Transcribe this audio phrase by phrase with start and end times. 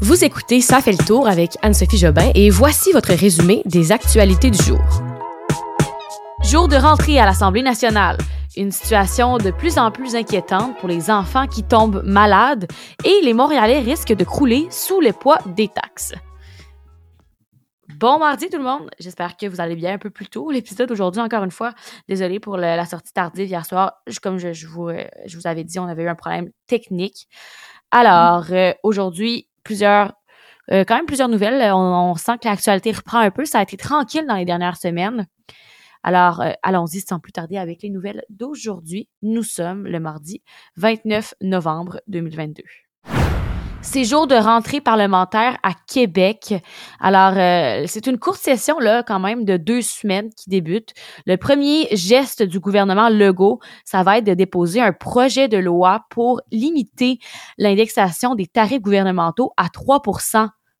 [0.00, 4.48] Vous écoutez Ça fait le tour avec Anne-Sophie Jobin et voici votre résumé des actualités
[4.48, 4.78] du jour.
[6.44, 8.16] Jour de rentrée à l'Assemblée nationale.
[8.56, 12.68] Une situation de plus en plus inquiétante pour les enfants qui tombent malades
[13.04, 16.14] et les Montréalais risquent de crouler sous le poids des taxes.
[17.96, 20.52] Bon mardi tout le monde, j'espère que vous allez bien un peu plus tôt.
[20.52, 21.72] L'épisode aujourd'hui, encore une fois,
[22.08, 23.94] désolé pour la sortie tardive hier soir.
[24.22, 27.26] Comme je, vous, euh, je, vous, avais dit, on avait eu un problème technique.
[27.90, 30.14] Alors, euh, aujourd'hui, plusieurs,
[30.72, 31.70] euh, quand même plusieurs nouvelles.
[31.74, 33.44] On, sent que l'actualité reprend un peu.
[33.44, 35.26] Ça a été tranquille dans les dernières semaines.
[36.02, 39.08] Alors, allons-y sans plus tarder avec les nouvelles d'aujourd'hui.
[39.20, 40.42] Nous sommes le mardi
[40.76, 42.62] 29 novembre 2022.
[43.80, 46.54] C'est jour de rentrée parlementaire à Québec.
[47.00, 50.92] Alors, euh, c'est une courte session, là, quand même, de deux semaines qui débute.
[51.26, 56.04] Le premier geste du gouvernement Legault, ça va être de déposer un projet de loi
[56.10, 57.18] pour limiter
[57.56, 60.02] l'indexation des tarifs gouvernementaux à 3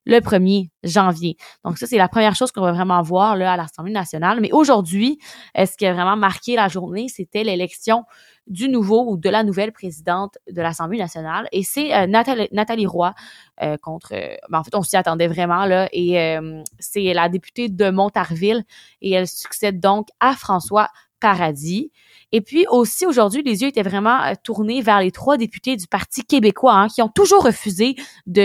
[0.08, 1.36] le 1er janvier.
[1.64, 4.40] Donc ça, c'est la première chose qu'on va vraiment voir là, à l'Assemblée nationale.
[4.40, 5.20] Mais aujourd'hui,
[5.54, 8.04] ce qui a vraiment marqué la journée, c'était l'élection
[8.48, 11.48] du nouveau ou de la nouvelle présidente de l'Assemblée nationale.
[11.52, 13.14] Et c'est euh, Nathalie, Roy
[13.62, 14.14] euh, contre...
[14.14, 15.88] Euh, ben, en fait, on s'y attendait vraiment, là.
[15.92, 16.38] Et
[16.78, 18.64] c'est la députée de Montarville.
[19.02, 20.88] Et elle succède donc à François
[21.20, 21.90] Paradis.
[22.32, 25.86] Et puis aussi aujourd'hui, les yeux étaient vraiment euh, tournés vers les trois députés du
[25.86, 28.40] Parti québécois hein, qui ont toujours refusé de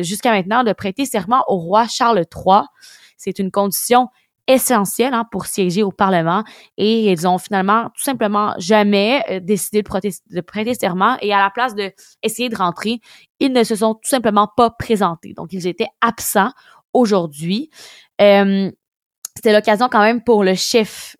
[0.00, 2.62] euh, jusqu'à maintenant de prêter serment au roi Charles III.
[3.16, 4.08] C'est une condition
[4.46, 6.44] essentielle hein, pour siéger au Parlement
[6.76, 11.50] et ils ont finalement tout simplement jamais euh, décidé de, prêter serment et à la
[11.50, 11.90] place de
[12.22, 13.00] essayer de rentrer,
[13.40, 15.32] ils ne se sont tout simplement pas présentés.
[15.32, 16.52] Donc ils étaient absents
[16.92, 17.70] aujourd'hui.
[18.20, 18.72] c'était
[19.52, 21.16] l'occasion quand même pour le chef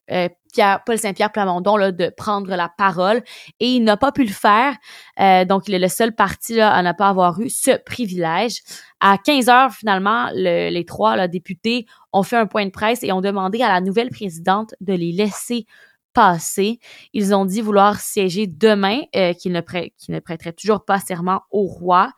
[0.84, 3.22] Paul Saint-Pierre Plamondon là, de prendre la parole
[3.60, 4.74] et il n'a pas pu le faire.
[5.20, 8.62] Euh, donc, il est le seul parti là, à ne pas avoir eu ce privilège.
[9.00, 13.20] À 15 heures, finalement, les trois députés ont fait un point de presse et ont
[13.20, 15.66] demandé à la nouvelle présidente de les laisser
[16.14, 16.79] passer.
[17.12, 22.12] Ils ont dit vouloir siéger demain, euh, qu'ils ne prêteraient toujours pas serment au roi.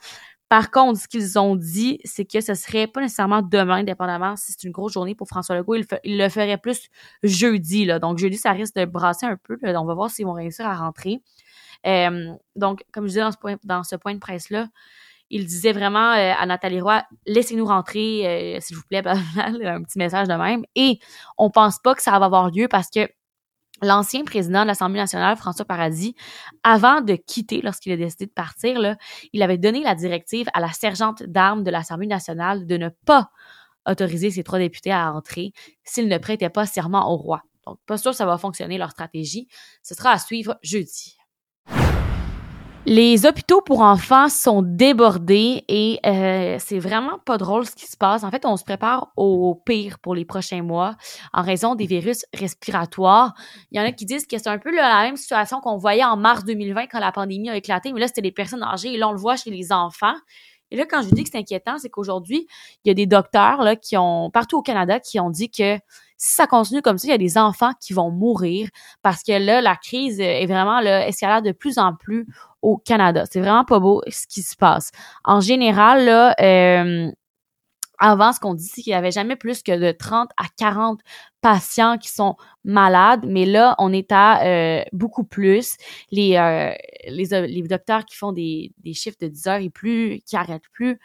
[0.49, 4.53] Par contre, ce qu'ils ont dit, c'est que ce serait pas nécessairement demain, dépendamment si
[4.53, 5.75] c'est une grosse journée pour François Legault.
[6.05, 6.89] Il, le ferait plus
[7.25, 7.85] jeudi.
[7.85, 7.99] Là.
[7.99, 9.59] Donc, jeudi, ça risque de brasser un peu.
[9.63, 11.21] On va voir s'ils vont réussir à rentrer.
[12.55, 14.69] Donc, comme je disais dans ce point, dans ce point de presse-là,
[15.31, 19.99] il disait vraiment euh, à Nathalie Roy, laissez-nous rentrer, euh, s'il vous plaît, un petit
[19.99, 20.65] message de même.
[20.75, 20.99] Et
[21.37, 23.09] on pense pas que ça va avoir lieu parce que
[23.83, 26.15] l'ancien président de l'Assemblée nationale, François Paradis,
[26.63, 28.97] avant de quitter, lorsqu'il a décidé de partir, là,
[29.33, 33.31] il avait donné la directive à la sergente d'armes de l'Assemblée nationale de ne pas
[33.89, 35.53] autoriser ces trois députés à entrer
[35.85, 37.43] s'ils ne prêtaient pas serment au roi.
[37.67, 39.49] Donc, pas sûr que ça va fonctionner leur stratégie.
[39.83, 41.16] Ce sera à suivre jeudi.
[42.89, 47.97] Les hôpitaux pour enfants sont débordés et euh, c'est vraiment pas drôle ce qui se
[47.97, 48.23] passe.
[48.23, 50.95] En fait, on se prépare au pire pour les prochains mois
[51.33, 53.35] en raison des virus respiratoires.
[53.73, 56.05] Il y en a qui disent que c'est un peu la même situation qu'on voyait
[56.05, 58.99] en mars 2020 quand la pandémie a éclaté, mais là, c'était les personnes âgées et
[58.99, 60.15] là, on le voit chez les enfants.
[60.71, 62.47] Et là, quand je dis que c'est inquiétant, c'est qu'aujourd'hui,
[62.85, 65.77] il y a des docteurs là, qui ont, partout au Canada, qui ont dit que
[66.17, 68.69] si ça continue comme ça, il y a des enfants qui vont mourir
[69.03, 72.27] parce que là, la crise est vraiment là, escalade de plus en plus
[72.63, 73.25] au Canada.
[73.31, 74.91] C'est vraiment pas beau ce qui se passe.
[75.25, 77.11] En général, là, euh,
[77.99, 81.01] avant, ce qu'on dit, c'est qu'il n'y avait jamais plus que de 30 à 40
[81.47, 82.35] patients qui sont
[82.65, 85.77] malades, mais là, on est à euh, beaucoup plus.
[86.11, 86.75] Les, euh,
[87.07, 90.69] les, les, docteurs qui font des, des chiffres de 10 heures et plus, qui arrêtent
[90.73, 90.99] plus.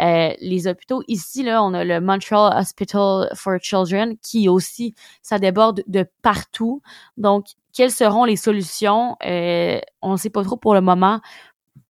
[0.00, 5.38] Euh, les hôpitaux, ici, là, on a le Montreal Hospital for Children qui aussi, ça
[5.38, 6.80] déborde de partout.
[7.18, 9.16] Donc, quelles seront les solutions?
[9.20, 11.20] on ne sait pas trop pour le moment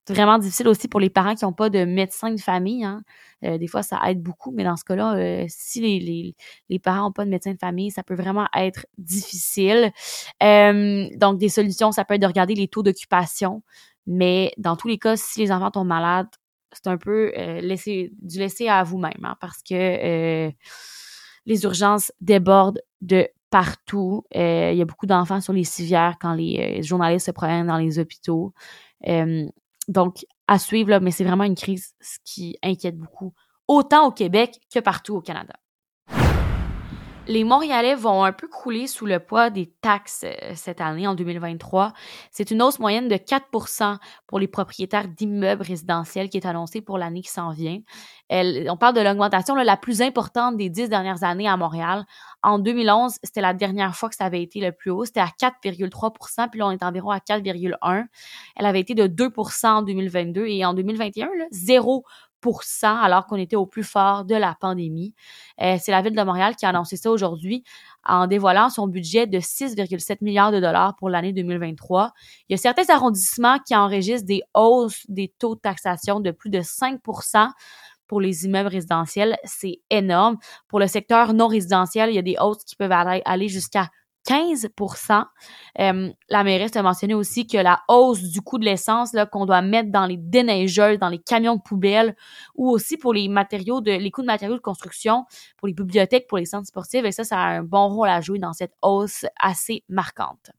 [0.08, 2.84] vraiment difficile aussi pour les parents qui n'ont pas de médecin de famille.
[2.84, 3.02] Hein.
[3.44, 6.36] Euh, des fois, ça aide beaucoup, mais dans ce cas-là, euh, si les, les,
[6.68, 9.92] les parents n'ont pas de médecin de famille, ça peut vraiment être difficile.
[10.42, 13.62] Euh, donc, des solutions, ça peut être de regarder les taux d'occupation.
[14.06, 16.28] Mais dans tous les cas, si les enfants tombent malades,
[16.72, 20.50] c'est un peu laisser, du laisser à vous-même, hein, parce que
[21.44, 24.24] les urgences débordent de partout.
[24.34, 27.98] Il y a beaucoup d'enfants sur les civières quand les journalistes se promènent dans les
[27.98, 28.54] hôpitaux.
[29.88, 31.94] Donc, à suivre, là, mais c'est vraiment une crise
[32.24, 33.34] qui inquiète beaucoup,
[33.68, 35.54] autant au Québec que partout au Canada
[37.28, 41.14] les Montréalais vont un peu crouler sous le poids des taxes euh, cette année, en
[41.14, 41.92] 2023.
[42.30, 46.98] C'est une hausse moyenne de 4% pour les propriétaires d'immeubles résidentiels qui est annoncée pour
[46.98, 47.78] l'année qui s'en vient.
[48.30, 52.04] on parle de l'augmentation la plus importante des dix dernières années à Montréal.
[52.42, 55.04] En 2011, c'était la dernière fois que ça avait été le plus haut.
[55.04, 58.06] C'était à 4,3% puis là, on est environ à 4,1
[58.56, 62.04] Elle avait été de 2% en 2022 et en 2021, là, 0
[62.82, 65.14] alors qu'on était au plus fort de la pandémie.
[65.60, 67.64] Euh, c'est la ville de Montréal qui a annoncé ça aujourd'hui
[68.04, 72.12] en dévoilant son budget de 6,7 milliards de dollars pour l'année 2023.
[72.48, 76.50] Il y a certains arrondissements qui enregistrent des hausses des taux de taxation de plus
[76.50, 77.50] de 5%
[78.06, 79.36] pour les immeubles résidentiels.
[79.44, 80.36] C'est énorme.
[80.68, 83.88] Pour le secteur non résidentiel, il y a des hausses qui peuvent aller jusqu'à
[84.26, 85.24] 15%
[85.80, 89.62] euh, La mairesse a mentionné aussi que la hausse du coût de l'essence qu'on doit
[89.62, 92.16] mettre dans les déneigeuses, dans les camions de poubelle,
[92.54, 95.24] ou aussi pour les matériaux de les coûts de matériaux de construction,
[95.58, 98.20] pour les bibliothèques, pour les centres sportifs, et ça, ça a un bon rôle à
[98.20, 100.52] jouer dans cette hausse assez marquante.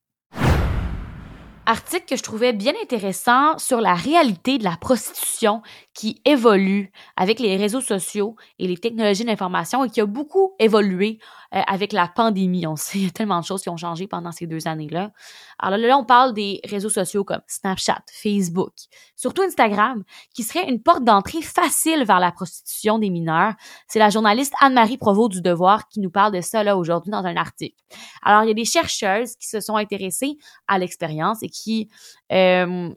[1.65, 5.61] Article que je trouvais bien intéressant sur la réalité de la prostitution
[5.93, 11.19] qui évolue avec les réseaux sociaux et les technologies d'information et qui a beaucoup évolué
[11.55, 12.65] euh, avec la pandémie.
[12.65, 15.11] On sait, il y a tellement de choses qui ont changé pendant ces deux années-là.
[15.59, 18.73] Alors là, on parle des réseaux sociaux comme Snapchat, Facebook,
[19.15, 20.03] surtout Instagram,
[20.33, 23.53] qui serait une porte d'entrée facile vers la prostitution des mineurs.
[23.87, 27.25] C'est la journaliste Anne-Marie Provost du Devoir qui nous parle de ça là aujourd'hui dans
[27.25, 27.81] un article.
[28.23, 31.89] Alors, il y a des chercheuses qui se sont intéressées à l'expérience et qui
[32.31, 32.89] euh,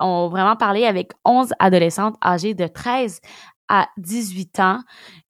[0.00, 3.20] ont vraiment parlé avec 11 adolescentes âgées de 13
[3.70, 4.80] à 18 ans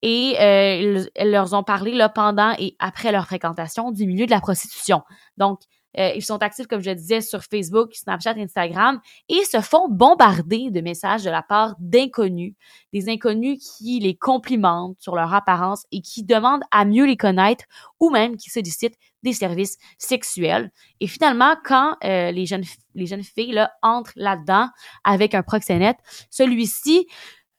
[0.01, 4.31] et euh, elles leur ont parlé là, pendant et après leur fréquentation du milieu de
[4.31, 5.03] la prostitution.
[5.37, 5.59] Donc,
[5.97, 8.99] euh, ils sont actifs, comme je disais, sur Facebook, Snapchat, Instagram
[9.29, 12.55] et se font bombarder de messages de la part d'inconnus,
[12.93, 17.65] des inconnus qui les complimentent sur leur apparence et qui demandent à mieux les connaître
[17.99, 20.71] ou même qui sollicitent des services sexuels.
[20.99, 22.63] Et finalement, quand euh, les jeunes
[22.95, 24.67] les jeunes filles là, entrent là-dedans
[25.03, 25.97] avec un proxénète,
[26.29, 27.07] celui-ci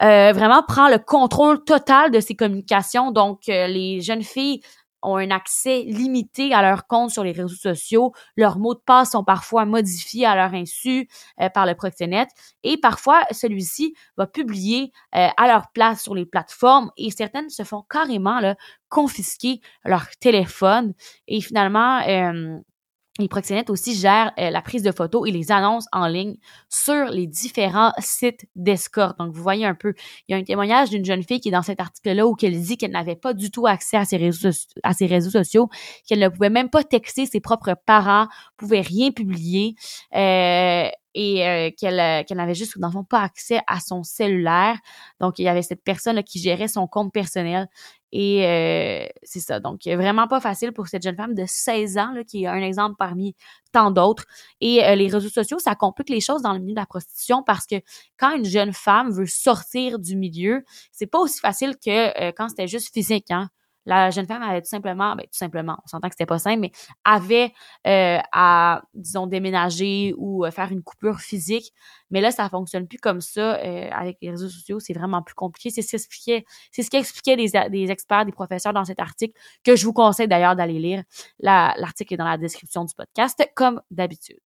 [0.02, 3.10] euh, vraiment prend le contrôle total de ses communications.
[3.12, 4.60] Donc, les jeunes filles
[5.02, 8.12] ont un accès limité à leur compte sur les réseaux sociaux.
[8.36, 11.08] Leurs mots de passe sont parfois modifiés à leur insu
[11.40, 12.30] euh, par le proxénète
[12.62, 17.64] et parfois celui-ci va publier euh, à leur place sur les plateformes et certaines se
[17.64, 18.56] font carrément là,
[18.88, 20.94] confisquer leur téléphone
[21.26, 22.58] et finalement euh,
[23.18, 26.36] les proxénètes aussi gèrent euh, la prise de photos et les annonces en ligne
[26.70, 29.18] sur les différents sites d'escorte.
[29.18, 29.92] Donc, vous voyez un peu,
[30.28, 32.58] il y a un témoignage d'une jeune fille qui est dans cet article-là où elle
[32.58, 35.68] dit qu'elle n'avait pas du tout accès à ses réseaux, sociaux,
[36.06, 39.74] qu'elle ne pouvait même pas texter ses propres parents, pouvait rien publier.
[40.14, 44.78] Euh, et euh, qu'elle n'avait juste dans le pas accès à son cellulaire.
[45.20, 47.68] Donc il y avait cette personne là, qui gérait son compte personnel
[48.12, 49.58] et euh, c'est ça.
[49.58, 52.96] Donc, vraiment pas facile pour cette jeune femme de 16 ans, qui est un exemple
[52.98, 53.34] parmi
[53.72, 54.24] tant d'autres.
[54.60, 57.42] Et euh, les réseaux sociaux, ça complique les choses dans le milieu de la prostitution
[57.42, 57.76] parce que
[58.18, 60.62] quand une jeune femme veut sortir du milieu,
[60.92, 63.30] c'est pas aussi facile que euh, quand c'était juste physique.
[63.30, 63.48] Hein?
[63.86, 66.60] La jeune femme avait tout simplement, ben, tout simplement, on s'entend que c'était pas simple,
[66.60, 66.72] mais
[67.04, 67.52] avait
[67.86, 71.72] euh, à, disons, déménager ou euh, faire une coupure physique.
[72.10, 74.78] Mais là, ça fonctionne plus comme ça euh, avec les réseaux sociaux.
[74.80, 75.70] C'est vraiment plus compliqué.
[75.70, 79.76] C'est ce qui c'est ce qu'expliquaient des, des experts, des professeurs dans cet article que
[79.76, 81.02] je vous conseille d'ailleurs d'aller lire.
[81.40, 84.38] L'article est dans la description du podcast, comme d'habitude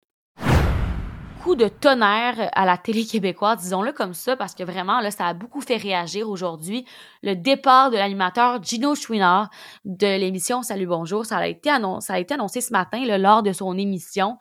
[1.55, 5.61] de tonnerre à la télé québécoise, disons-le comme ça, parce que vraiment, ça a beaucoup
[5.61, 6.85] fait réagir aujourd'hui.
[7.23, 9.51] Le départ de l'animateur Gino Chouinard
[9.85, 14.39] de l'émission Salut Bonjour, ça a été annoncé, ce matin lors de son émission.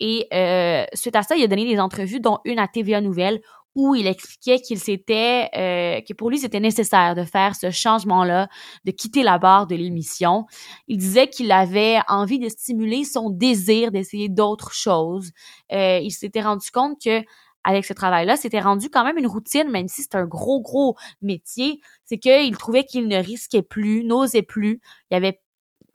[0.00, 3.40] Et euh, suite à ça, il a donné des entrevues, dont une à TVA Nouvelle,
[3.74, 8.48] où il expliquait qu'il s'était euh, que pour lui c'était nécessaire de faire ce changement-là,
[8.84, 10.46] de quitter la barre de l'émission.
[10.88, 15.30] Il disait qu'il avait envie de stimuler son désir d'essayer d'autres choses.
[15.72, 17.22] Euh, il s'était rendu compte que
[17.64, 20.96] avec ce travail-là, c'était rendu quand même une routine, même si c'est un gros, gros
[21.20, 21.80] métier.
[22.04, 24.80] C'est qu'il trouvait qu'il ne risquait plus, n'osait plus.
[25.10, 25.40] Il avait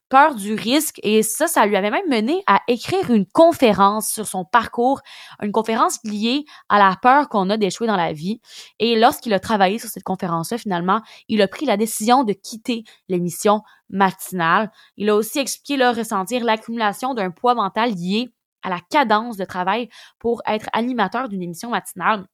[0.10, 4.28] peur du risque et ça, ça lui avait même mené à écrire une conférence sur
[4.28, 5.02] son parcours,
[5.42, 8.42] une conférence liée à la peur qu'on a d'échouer dans la vie.
[8.80, 12.84] Et lorsqu'il a travaillé sur cette conférence-là, finalement, il a pris la décision de quitter
[13.10, 14.72] l'émission matinale.
[14.96, 18.30] Il a aussi expliqué leur ressentir l'accumulation d'un poids mental lié
[18.64, 22.26] à la cadence de travail pour être animateur d'une émission matinale.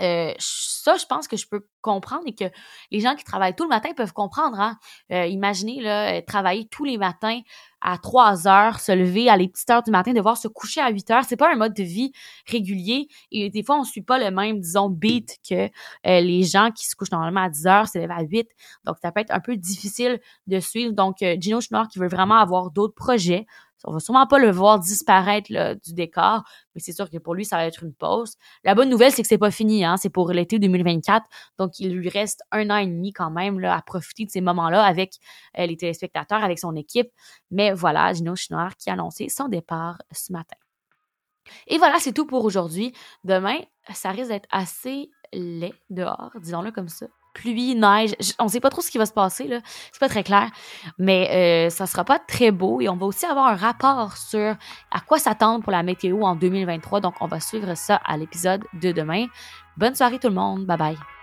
[0.00, 2.44] Euh, ça, je pense que je peux comprendre et que
[2.90, 4.58] les gens qui travaillent tout le matin peuvent comprendre.
[4.58, 4.78] Hein?
[5.12, 7.40] Euh, imaginez là, euh, travailler tous les matins
[7.80, 10.90] à 3 heures, se lever à les petites heures du matin, devoir se coucher à
[10.90, 11.24] 8 heures.
[11.24, 12.12] C'est pas un mode de vie
[12.46, 13.08] régulier.
[13.32, 15.68] Et des fois, on suit pas le même, disons, beat que
[16.04, 18.48] les gens qui se couchent normalement à 10 heures, se lèvent à 8.
[18.84, 20.92] Donc, ça peut être un peu difficile de suivre.
[20.92, 23.46] Donc, Gino Schnorr qui veut vraiment avoir d'autres projets,
[23.84, 25.50] on va sûrement pas le voir disparaître
[25.84, 26.42] du décor,
[26.74, 28.36] mais c'est sûr que pour lui, ça va être une pause.
[28.64, 31.26] La bonne nouvelle, c'est que c'est pas fini, hein, c'est pour l'été 2024,
[31.58, 34.82] donc il lui reste un an et demi quand même à profiter de ces moments-là
[34.82, 35.16] avec
[35.58, 37.10] euh, les téléspectateurs, avec son équipe.
[37.50, 40.56] Mais voilà, Gino Chinoir qui a annoncé son départ ce matin.
[41.66, 42.92] Et voilà, c'est tout pour aujourd'hui.
[43.24, 43.58] Demain,
[43.92, 47.06] ça risque d'être assez laid dehors, disons-le comme ça.
[47.32, 49.60] Pluie, neige, on sait pas trop ce qui va se passer, là.
[49.92, 50.50] C'est pas très clair.
[50.98, 54.56] Mais euh, ça sera pas très beau et on va aussi avoir un rapport sur
[54.90, 57.00] à quoi s'attendre pour la météo en 2023.
[57.00, 59.26] Donc, on va suivre ça à l'épisode de demain.
[59.76, 60.66] Bonne soirée tout le monde.
[60.66, 61.19] Bye bye.